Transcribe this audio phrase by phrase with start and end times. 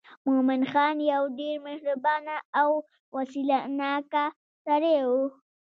[0.25, 2.69] مومن خان یو ډېر مهربانه او
[3.17, 4.25] وسیله ناکه
[4.65, 5.11] سړی و.